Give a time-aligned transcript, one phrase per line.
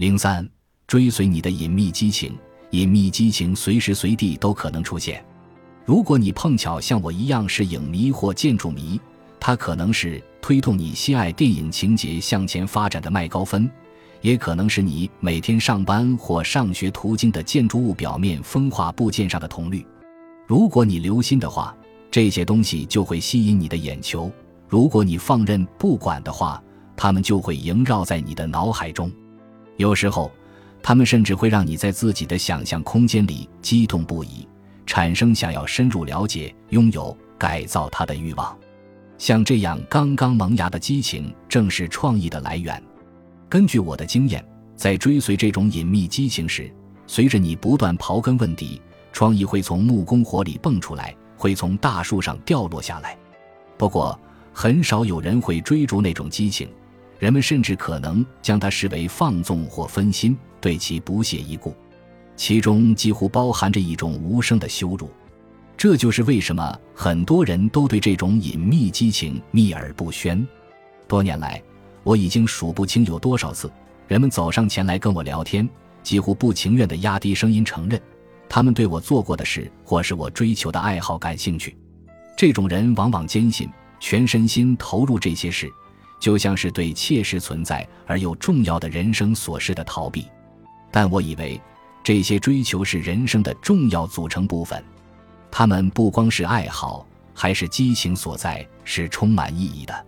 [0.00, 0.48] 零三，
[0.86, 2.34] 追随你的隐秘激情，
[2.70, 5.22] 隐秘激情随时随地都可能出现。
[5.84, 8.98] 如果你碰巧像我一样是影迷或建筑迷，
[9.38, 13.70] 它可能是推动你心爱电影情节向前发展的麦高芬，
[14.22, 19.86] 也可能是你每天上班或上学途经的建筑物表面风化部件上的铜绿。
[20.46, 21.76] 如果你留心的话，
[22.10, 24.30] 这些东西就会吸引你的眼球；
[24.66, 26.58] 如果你放任不管的话，
[26.96, 29.12] 它们就会萦绕在你的脑海中。
[29.80, 30.30] 有时候，
[30.82, 34.46] 他们甚至会让你在自己的想象空间里激动不已，
[34.84, 38.54] 产生想要深入了解、拥有、改造它的欲望。
[39.16, 42.82] 像这样刚刚萌芽的激情，正是创意的来源。
[43.48, 44.44] 根据我的经验，
[44.76, 46.70] 在追随这种隐秘激情时，
[47.06, 48.82] 随着你不断刨根问底，
[49.14, 53.16] 创意会从木工火里蹦出来，会从大树上掉落下来。
[53.78, 54.18] 不过，
[54.52, 56.68] 很少有人会追逐那种激情，
[57.20, 61.74] 人们甚至可能将它视为放纵或分心，对其不屑一顾，
[62.34, 65.10] 其中几乎包含着一种无声的羞辱。
[65.76, 70.44] 这就是为什么很多人都对这种隐秘激情秘而不宣。
[71.06, 71.62] 多年来，
[72.02, 73.70] 我已经数不清有多少次，
[74.08, 75.68] 人们走上前来跟我聊天，
[76.02, 78.00] 几乎不情愿地压低声音承认，
[78.48, 81.76] 他们对我做过的事或是我追求的爱好感兴趣。
[82.34, 83.68] 这种人往往坚信，
[83.98, 85.70] 全身心投入这些事，
[86.20, 90.26] 就像是对切实存在而又重要的人生琐事的逃避。
[90.92, 91.60] 但我以为，
[92.04, 94.82] 这些追求是人生的重要组成部分。
[95.50, 100.06] 他们不光是爱好，还是激情所在，是充满意义的。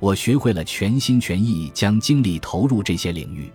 [0.00, 3.50] 我学会了全心全意将精力投入这些领域，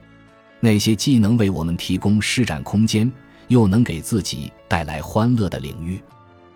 [0.60, 3.12] 那些既能为我们提供施展空间，
[3.50, 6.02] 又能给自己带来欢乐的领域。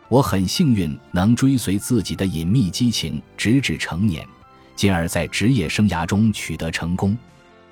[0.10, 4.28] 我很幸运能追随自己的隐秘激情，直至成年，
[4.76, 7.18] 进而，在职业生涯中取得成功。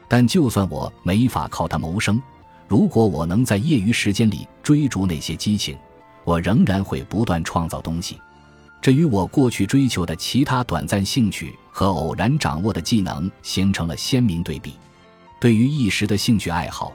[0.07, 2.21] 但就算我没法靠它谋生，
[2.67, 5.77] 如果我能在业余时间里追逐那些激情，
[6.23, 8.19] 我仍然会不断创造东西，
[8.81, 14.73] 这与我过去追求的其他短暂兴趣和偶然掌握的技能形成了鲜明对比。
[15.39, 16.93] 对于一时的兴趣爱好，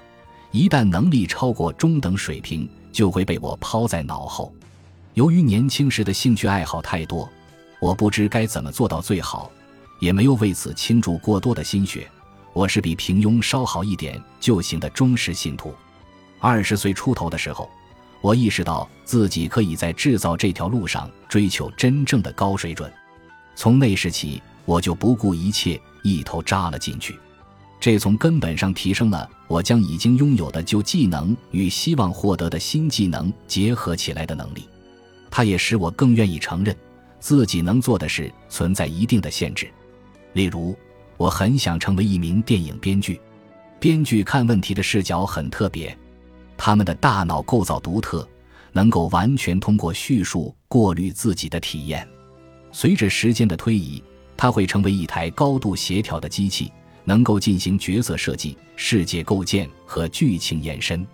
[0.50, 4.52] 一旦能力超过中等水平，就会被我抛在脑后。
[5.14, 7.28] 由于年轻时的兴趣爱好太多，
[7.80, 9.50] 我不知该怎么做到最好，
[9.98, 12.08] 也没有为此倾注过多的心血。
[12.52, 15.74] 我是比平庸稍好一点就行的忠实信徒。
[16.40, 17.68] 二十岁出头的时候。
[18.22, 22.92] 我意识到自己可以在制造这条路上追求真正的高水准，
[23.54, 27.16] 从那时起，我就不顾一切一头扎了进去。
[27.78, 34.66] 这从根本上提升了我将已经拥有的旧技能与希望获得的新技能结合起来的能力。
[35.30, 36.74] 它也使我更愿意承认
[37.20, 39.70] 自己能做的事存在一定的限制。
[40.36, 40.76] 例如，
[41.16, 43.18] 我很想成为一名电影编剧。
[43.80, 45.96] 编剧看问题的视角很特别。
[46.58, 48.28] 他们的大脑构造独特，
[48.70, 52.06] 能够完全通过叙述过滤自己的体验。
[52.70, 54.04] 随着时间的推移，
[54.36, 56.70] 它会成为一台高度协调的机器，
[57.04, 61.06] 能够进行角色设计、世界构建和剧情延伸。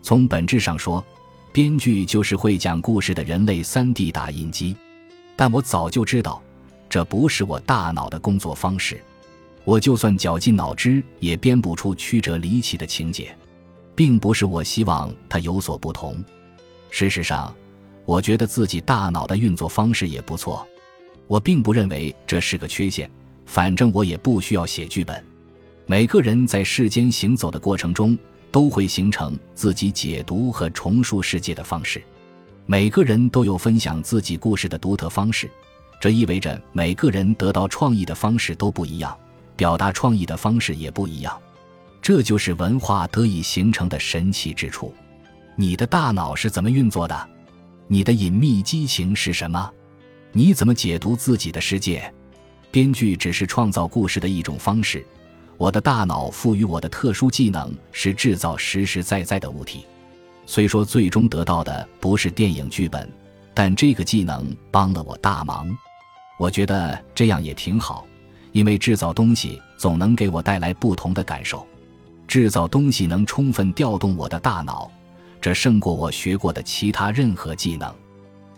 [0.00, 1.04] 从本质上说，
[1.52, 4.76] 编剧就是会讲故事的人类 3D 打印机。
[5.34, 6.40] 但我早就知道，
[6.90, 9.00] 这不是我大脑的工作方式。
[9.64, 13.34] 我就算绞尽脑汁，也编不出曲折离奇的情节。
[13.94, 16.24] 并不是我希望它有所不同。
[16.88, 17.54] 事实上，
[18.06, 20.66] 我觉得自己大脑的运作方式也不错。
[21.26, 23.10] 我并不认为这是个缺陷。
[23.44, 25.22] 反正我也不需要写剧本。
[25.84, 28.16] 每个人在世间行走的过程中，
[28.50, 32.02] 都会形成自己解读和重塑世界的方式。
[32.64, 35.50] 每个人都有分享自己故事的独特方式。
[36.00, 39.14] 这意味着每个人得到创意的方式都不一样，
[39.54, 41.38] 表达创意的方式也不一样。
[42.00, 44.94] 这就是文化得以形成的神奇之处。
[45.54, 47.28] 你的大脑是怎么运作的？
[47.86, 49.70] 你的隐秘激情是什么？
[50.32, 52.10] 你怎么解读自己的世界？
[52.70, 55.04] 编剧只是创造故事的一种方式。
[55.58, 59.84] 我的大脑赋予我的特殊技能是制造实实在在的物体。
[60.46, 63.06] 虽说最终得到的不是电影剧本，
[63.52, 65.68] 但这个技能帮了我大忙。
[66.40, 68.06] 我觉得这样也挺好，
[68.52, 71.66] 因为制造东西总能给我带来不同的感受。
[72.26, 74.90] 制造东西能充分调动我的大脑，
[75.38, 77.94] 这胜过我学过的其他任何技能。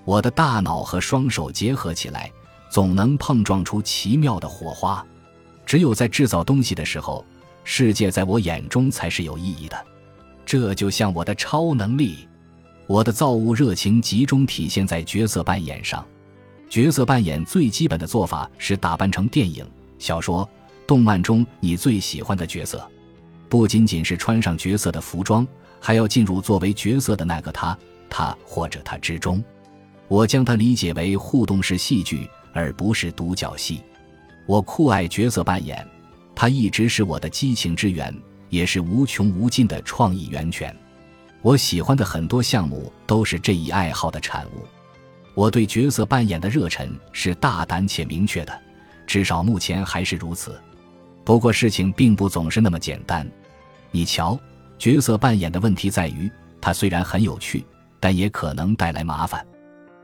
[0.04, 2.30] 我的大脑和双手结合起来，
[2.70, 5.04] 总能碰撞出奇妙的火花。
[5.66, 7.24] 只有在制造东西的时候，
[7.64, 9.76] 世界在我眼中才是有意义的。
[10.46, 12.28] 这就像我的超能力，
[12.86, 16.06] 我的造物热情集中体现在角色扮演上。
[16.72, 19.62] 角色扮演最基本的做法是打扮成电影、
[19.98, 20.48] 小说、
[20.86, 22.90] 动漫中你最喜欢的角色。
[23.46, 25.46] 不仅仅是穿上角色的服装，
[25.78, 27.78] 还要进入作为角色的那个他、
[28.08, 29.44] 他或者他之中。
[30.08, 33.82] 我将它理解为互动式戏剧，而不是独角戏。
[34.46, 35.86] 我酷爱角色扮演，
[36.34, 40.74] 它一直是我的激情之源，也是无穷无尽的创意源泉。
[41.42, 44.66] 我喜欢的很多项目都是这一爱好的产物。
[45.34, 48.60] 我对角色扮演的热忱是大胆且明确的，
[49.06, 50.60] 至少目前还是如此。
[51.24, 53.26] 不过事情并不总是那么简单。
[53.90, 54.38] 你瞧，
[54.78, 56.30] 角色扮演的问题在于，
[56.60, 57.64] 它虽然很有趣，
[57.98, 59.46] 但也可能带来麻烦，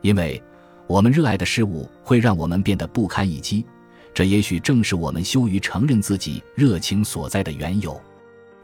[0.00, 0.42] 因为
[0.86, 3.64] 我们热爱的事物会让我们变得不堪一击。
[4.14, 8.00] 这也许正是我们羞于承认自己热情所在的缘由。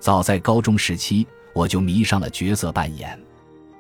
[0.01, 3.19] 早在高中时期，我就迷上了角色扮演。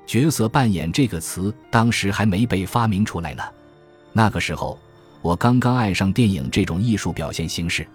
[0.06, 3.42] 角色扮演这个词当时还没被发明出来呢。
[4.12, 4.78] 那个时候，
[5.22, 7.86] 我刚刚爱上电影这种艺术表现形式，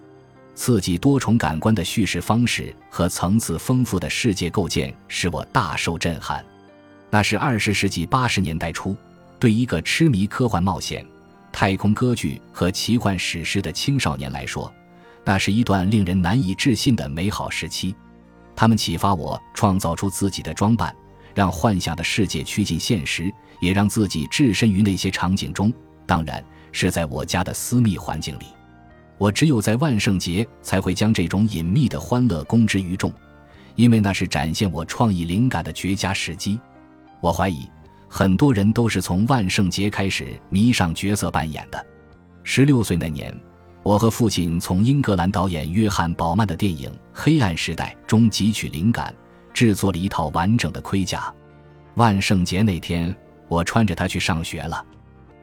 [0.54, 6.44] 刺激多重感官的叙事方式和层次丰富的世界构建使我大受震撼。
[7.08, 8.96] 那是二十世纪八十年代初，
[9.38, 11.06] 对一个痴迷科幻冒险、
[11.50, 14.72] 太空歌剧和奇幻史诗的青少年来说，
[15.24, 17.94] 那是一段令人难以置信的美好时期。
[18.54, 20.94] 他们启发我创造出自己的装扮。
[21.34, 25.72] 让幻想的世界趋近现实，也让自己置身于那些场景中。
[26.06, 28.46] 当然是在我家的私密环境里。
[29.16, 33.12] 我只有在万圣节才会将这种隐秘的欢乐公之于众，
[33.76, 36.58] 因为那是展现我创意灵感的绝佳时机。
[37.20, 37.68] 我怀疑
[38.08, 41.86] 很多人都是从万圣节开始迷上角色扮演的。
[42.42, 43.32] 十六岁那年，
[43.82, 49.14] 我和父亲从英格兰导演约翰·宝曼的电影《黑暗时代》中汲取灵感。
[49.52, 51.32] 制作了一套完整的盔甲。
[51.94, 53.14] 万圣节那天，
[53.48, 54.84] 我穿着它去上学了。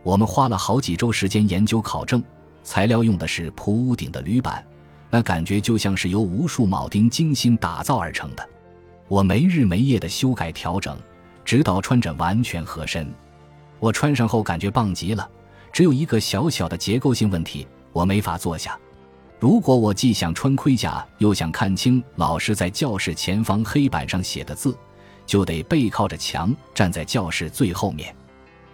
[0.03, 2.23] 我们花了好几周时间研究考证，
[2.63, 4.65] 材料用的是铺屋顶的铝板，
[5.09, 8.49] 那感觉就像是由无数铆钉精心打造而成的。
[9.09, 10.97] 我没日没夜的修改调整，
[11.43, 13.13] 直到穿着完全合身。
[13.79, 15.29] 我穿上后感觉棒极了，
[15.71, 18.79] 只有一个小小的结构性问题，我没法坐下。
[19.39, 24.75] 如果我既想穿盔甲，又想看清老师在教室前方黑板上写的字，
[25.27, 28.15] 就得背靠着墙站在教室最后面。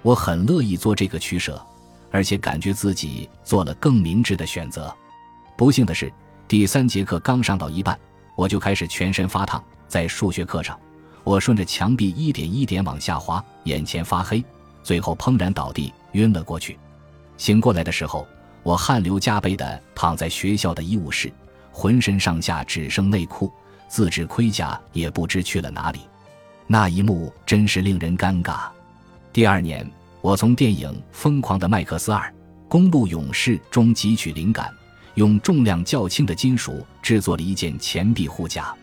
[0.01, 1.61] 我很乐意做这个取舍，
[2.11, 4.93] 而且感觉自己做了更明智的选择。
[5.57, 6.11] 不幸的是，
[6.47, 7.99] 第三节课刚上到一半，
[8.37, 9.61] 我就开始全身发烫。
[9.89, 10.79] 在数学课上，
[11.25, 14.41] 我顺着墙壁一点一点往下滑，眼前发黑，
[14.81, 16.79] 最后砰然倒地，晕了过去。
[17.35, 18.25] 醒过来的时候。
[18.63, 21.31] 我汗流浃背地躺在学校的医务室，
[21.71, 23.51] 浑身上下只剩内裤，
[23.89, 25.99] 自制盔甲也不知去了哪里。
[26.65, 28.61] 那一幕真是令人尴尬。
[29.33, 29.85] 第二年，
[30.21, 32.33] 我从电影《疯狂的麦克斯二：
[32.69, 34.73] 公路勇士》中汲取灵感，
[35.15, 38.73] 用重量较轻的金属制作了一件前臂护甲。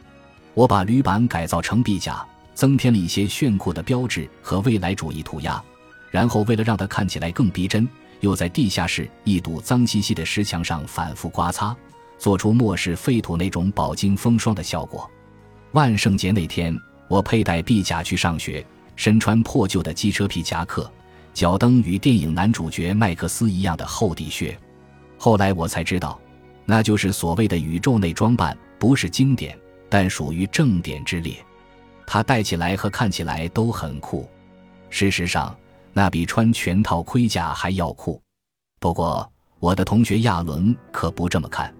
[0.52, 2.22] 我把铝板改造成臂甲，
[2.54, 5.62] 增添了一些炫酷的标志和未来主义涂鸦，
[6.10, 7.88] 然后为了让它看起来更逼真。
[8.20, 11.75] 又在地下室一堵脏兮兮的石墙上反复刮擦，
[12.19, 15.11] 做出末世废土那种饱经风霜的效果。
[15.72, 16.76] 万圣节那天，
[17.08, 18.64] 我佩戴臂甲去上学，
[18.94, 20.90] 身穿破旧的机车皮夹克，
[21.32, 24.56] 脚蹬与电影男主角麦克斯一样的厚底靴。
[25.16, 26.20] 后来我才知道，
[26.64, 29.58] 那就是所谓的宇宙内装扮，不是经典，
[29.88, 31.34] 但属于正典之列。
[32.06, 34.28] 它戴起来和看起来都很酷。
[34.90, 35.56] 事实上。
[35.92, 38.20] 那比穿全套盔甲还要酷，
[38.78, 41.75] 不过我的同学亚伦可不这么看，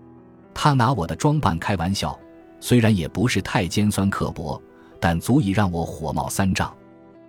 [0.52, 2.19] 他拿我的装扮开玩笑，
[2.61, 4.61] 虽然也不是太尖酸刻薄，
[4.99, 6.75] 但足以让我火冒三丈。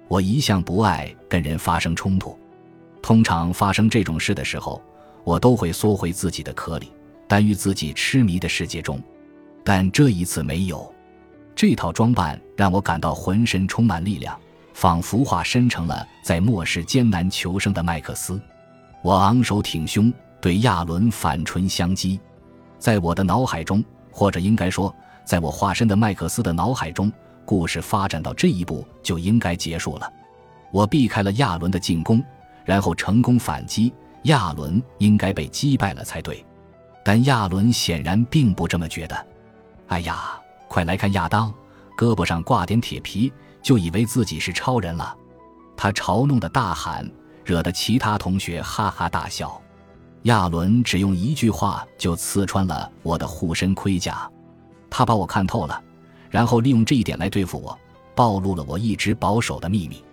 [0.07, 2.37] 我一向不爱跟人发生冲突，
[3.01, 4.81] 通常发生这种事的时候，
[5.23, 6.91] 我都会缩回自己的壳里，
[7.27, 9.01] 耽于自己痴迷的世界中。
[9.63, 10.93] 但这一次没有，
[11.55, 14.37] 这套装扮让我感到浑身充满力量。
[14.73, 18.41] 仿佛化身成了在末世艰难求生的麦克斯，
[19.01, 22.19] 我昂首挺胸对亚伦反唇相讥。
[22.79, 27.11] 在我的脑海中，或者应该说，在我化身的麦克斯的脑海中，
[27.45, 30.11] 故事发展到这一步就应该结束了。
[30.71, 32.23] 我避开了亚伦的进攻，
[32.65, 36.43] 然后成功反击，亚伦应该被击败了才对。
[37.03, 39.27] 但亚伦显然并不这么觉得。
[39.87, 41.53] 哎呀，快来看亚当，
[41.97, 43.31] 胳膊上挂点铁皮。
[43.61, 45.15] 就以为自己是超人了，
[45.77, 47.09] 他嘲弄的大喊，
[47.45, 49.61] 惹得其他同学哈哈大笑。
[50.23, 54.29] 亚伦只用一句话就刺穿了我的护身盔甲，
[54.89, 55.81] 他把我看透了，
[56.29, 57.77] 然后利用这一点来对付我，
[58.15, 60.03] 暴露了我一直保守的秘密。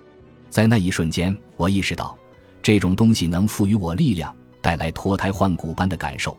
[0.48, 2.16] 在那一瞬间，我意识到
[2.62, 6.36] 这种东西能赋予我力量，带来脱胎换骨般的感受，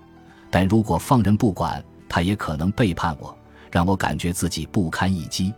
[0.49, 3.35] 但如果放任不管，它也可能背叛我。
[3.71, 5.53] 让我感觉自己不堪一击。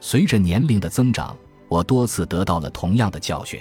[0.00, 1.36] 随着年龄的增长，
[1.68, 3.60] 我多次得到了同样的教训。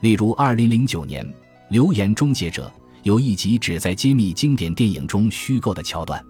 [0.00, 1.26] 例如，2009年，
[1.68, 6.22] 《流言终结者》有一集旨在揭秘经典电影中虚构的桥段。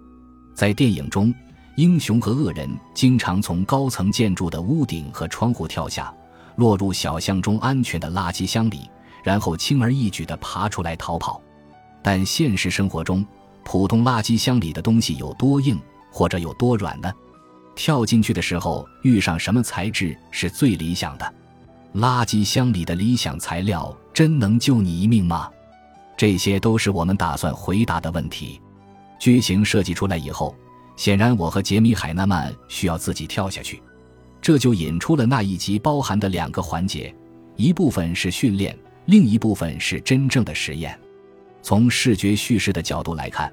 [0.55, 1.35] 在电影中，
[1.77, 6.13] 英雄和恶人经常从高层建筑的屋顶和窗户跳下，
[6.57, 8.89] 落入小巷中安全的垃圾箱里，
[9.23, 11.41] 然后轻而易举地爬出来逃跑。
[12.03, 13.25] 但现实生活中，
[13.65, 15.79] 普通垃圾箱里的东西有多硬，
[16.11, 17.13] 或者有多软呢？
[17.77, 21.35] 跳进去的时候遇上什么材质是最理想的？
[21.95, 25.49] 垃圾箱里的理想材料真能救你一命吗？
[26.17, 28.61] 这些都是我们打算回答的问题。
[29.19, 30.55] 剧情设计出来以后，
[30.97, 33.83] 显然我和杰米·海纳曼需要自己跳下去，
[34.41, 37.15] 这就引出了那一集包含的两个环节：
[37.57, 40.99] 一部分是训练，另一部分是真正的实验。
[41.63, 43.53] 从视觉叙事的角度来看，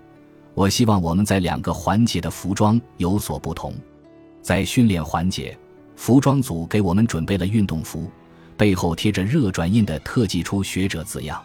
[0.54, 3.74] 我希望我们在两个环节的服装有所不同。
[4.44, 5.58] 在训练环节，
[5.96, 8.12] 服装组给我们准备了运动服，
[8.58, 11.42] 背后贴着热转印的特技出学者字样。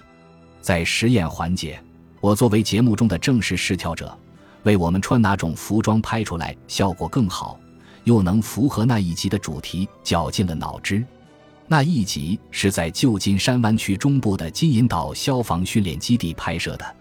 [0.60, 1.80] 在实验环节，
[2.20, 4.18] 我作为节目中的正式试跳者，
[4.64, 7.56] 为我们穿哪种服装拍出来效果更好，
[8.02, 11.06] 又能符合那一集的主题，绞尽了脑汁。
[11.68, 16.96] 那一集是在旧金山湾区中部的金银岛消防训练基地拍摄的。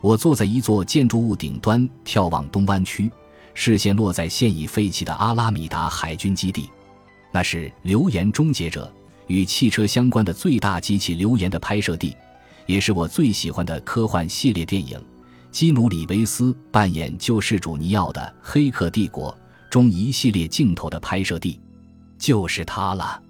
[0.00, 3.10] 我坐在一座建筑物顶端，眺望东湾区。
[3.54, 6.68] 视线落在现已废弃的阿拉米达海军基地，
[7.32, 8.92] 那是《流言终结者》
[9.28, 12.14] 与汽车相关的最大机器流言的拍摄地，
[12.66, 15.00] 也是我最喜欢的科幻系列电影——
[15.50, 19.32] 基努·里维斯扮演救世主尼奥的《黑客帝国》
[19.70, 21.60] 中一系列镜头的拍摄地，
[22.18, 23.22] 就是它了。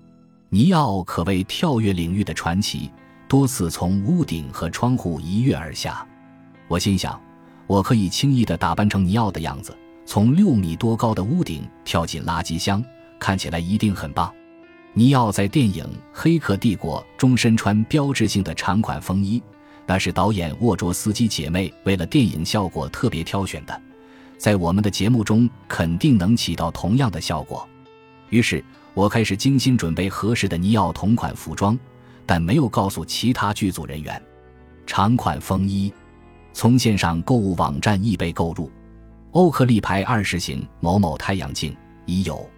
[0.49, 2.91] 尼奥可谓跳跃领域的传奇，
[3.29, 6.07] 多次从屋顶和窗户一跃而下。
[6.67, 7.21] 我心想，
[7.67, 9.77] 我可以轻易地打扮成尼奥的样子。
[10.07, 12.85] 从六米多高的屋顶跳进垃圾箱，
[13.19, 14.33] 看起来一定很棒。
[14.93, 19.43] 尼奥在电影《黑客帝国》中身穿标志性的长款风衣，
[19.87, 23.83] 那是导演沃卓斯基姐妹为了电影效果特别挑选的，
[24.39, 27.69] 在我们的节目中肯定能起到同样的效果。
[28.29, 31.77] 于是我开始精心准备合适的尼奥同款服装，
[32.25, 34.23] 但没有告诉其他剧组人员。
[34.87, 35.93] 长款风衣
[36.53, 38.71] 从线上购物网站易贝购入。
[39.35, 41.77] 欧克利牌二十型某某太阳镜
[42.07, 42.49] 已有，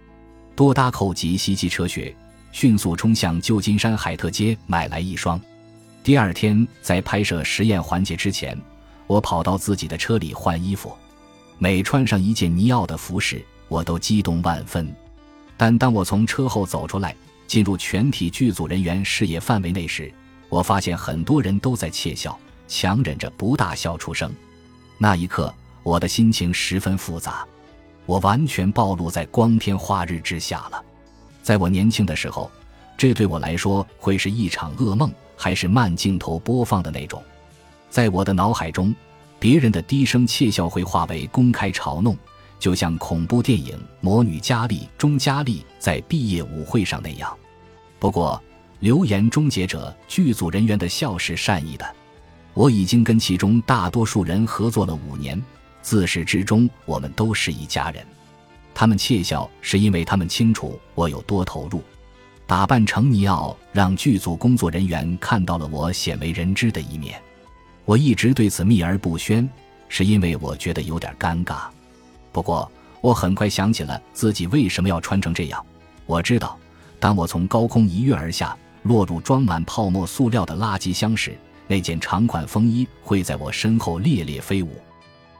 [0.55, 2.15] 多搭扣及袭击车靴，
[2.51, 5.41] 迅速冲向旧金山海特街买来一双。
[6.03, 8.55] 第二天在拍摄实验环节之前，
[9.07, 10.95] 我跑到自己的车里换衣服。
[11.57, 14.87] 每穿上一件尼奥的服饰，我都激动万分。
[15.57, 17.15] 但当我从车后走出来，
[17.47, 20.13] 进入全体剧组人员视野范围内时，
[20.47, 24.31] 我发现很多人都在窃笑，强忍着不大笑出声。
[24.99, 25.51] 那一刻。
[25.87, 27.47] 我的心情十分复杂，
[28.05, 30.83] 我完全暴露在光天化日之下了。
[31.41, 32.51] 在我年轻的时候，
[32.97, 37.23] 这对我来说会是一场噩梦，还是慢镜头播放的那种？
[37.89, 38.93] 在我的脑海中，
[39.39, 42.17] 别人的低声窃笑会化为公开嘲弄，
[42.59, 47.33] 就像恐怖电影《魔女佳丽》中佳丽在毕业舞会上那样。
[47.97, 48.37] 不过，
[48.81, 51.95] 《流言终结者》剧组人员的笑是善意的，
[52.53, 55.41] 我已经跟其中大多数人合作了五年。
[55.87, 58.05] 自始至终，我们都是一家人。
[58.73, 61.81] 他们窃笑，是因为他们清楚我有多投入。
[62.45, 67.17] 打扮成尼奥，让剧组工作人员看到了我鲜为人知的一面。
[67.85, 69.49] 我一直对此秘而不宣，
[69.87, 71.59] 是因为我觉得有点尴尬。
[72.33, 75.65] 不过，我很快想起了自己为什么要穿成这样。
[76.05, 76.59] 我知道，
[76.99, 84.71] 当我从高空一跃而下，落入装满泡沫塑料的垃圾箱时，那件长款风衣会在我身后猎猎飞舞。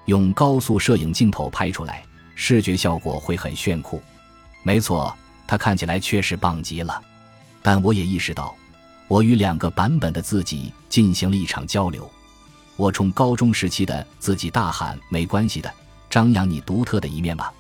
[0.08, 2.02] 用高速摄影镜头拍出来，
[2.34, 4.02] 视觉效果会很炫酷。
[4.64, 5.14] 没错，
[5.46, 7.02] 它看起来确实棒极了。
[7.62, 8.56] 但我也意识到，
[9.10, 12.10] 我与两个版本的自己进行了一场交流。
[12.78, 15.70] 我冲高中时期的自己大喊：“没关系的，
[16.10, 17.52] 张扬你独特的一面吧。”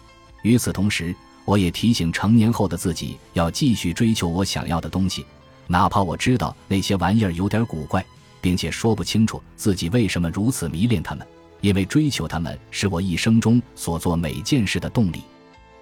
[0.41, 1.13] 与此同时，
[1.43, 5.25] 我也提醒成年后的自己要继续追求我想要的东西，
[5.67, 8.05] 哪怕我知道那些玩意儿有点古怪，
[8.39, 11.27] 并且说不清楚自己为什么如此迷恋它们。
[11.67, 15.21] 因为追求他们是我一生中所做每件事的动力。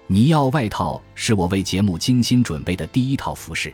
[0.08, 3.72] 尼奥外套是我为节目精心准备的第一套服饰，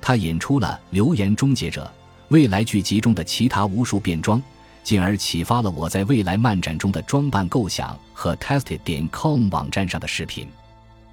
[0.00, 1.82] 它引出了《流言终结者》
[2.28, 4.40] 未来剧集中的其他无数变装，
[4.84, 10.46] 进而启发了我在未来漫展中的装扮构想和 Tested 点 com 网站上的视频。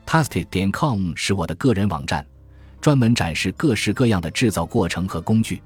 [0.06, 2.24] Tested 点 com 是我的个人网站，
[2.80, 5.64] 专门展示各式各样的制造过程和工具。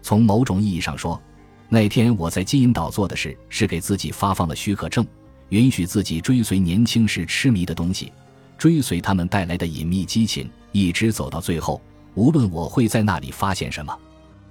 [0.00, 1.20] 从某种意义上说，
[1.68, 5.04] 那天我在金银岛做的事是给自己发放了许可证，
[5.48, 8.12] 允许自己追随年轻时痴迷的东西，
[8.56, 11.80] 追随他们带来的隐秘激情，一直走到最后。
[12.14, 13.94] 无论我会在那里发现什么，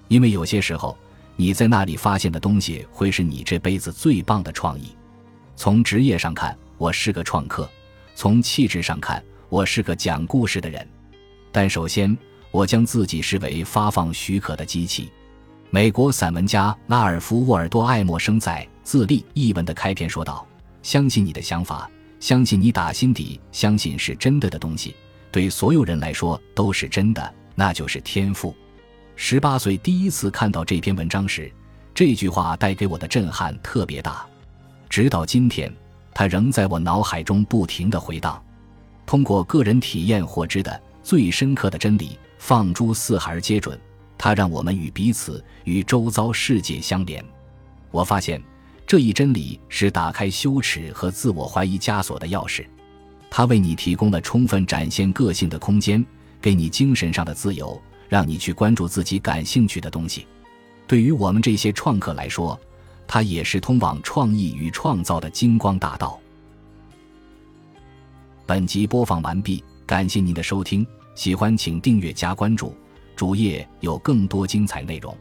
[0.07, 0.95] 因为有些时候
[1.35, 4.95] 你在那里发现的东西会是你这辈子最棒的创意。
[5.55, 7.63] 从职业上看，我是个创客；
[8.13, 10.87] 从气质上看，我是个讲故事的人。
[11.51, 12.15] 但首先，
[12.51, 15.09] 我将自己视为发放许可的机器。
[15.69, 20.45] 美国散文家拉尔夫·沃尔多·爱默生在《自立》一文的开篇说道
[20.81, 24.95] ：“相信你的想法，相信你打心底相信是真的的东西，
[25.31, 28.53] 对所有人来说都是真的。”那就是天赋。
[29.15, 31.49] 十八岁第一次看到这篇文章时，
[31.93, 34.25] 这句话带给我的震撼特别大，
[34.89, 35.73] 直到今天，
[36.13, 38.43] 它仍在我脑海中不停地回荡。
[39.05, 43.79] 通过个人体验获知的最深刻的真理，放诸四海而皆准。
[44.17, 47.23] 它让我们与彼此、与周遭世界相连。
[47.91, 48.41] 我发现，
[48.85, 52.65] 这一真理是打开羞耻和自我怀疑枷锁的钥匙。
[53.29, 56.05] 它为你提供了充分展现个性的空间。
[56.41, 60.27] 给你精神上的自由，让你去关注自己感兴趣的东西。
[60.85, 62.59] 对于我们这些创客来说，
[63.07, 66.19] 它也是通往创意与创造的金光大道。
[68.45, 72.75] 本集播放完毕，感谢您的收听，喜欢请订阅加关注，
[73.15, 75.15] 主页有更多精彩内容。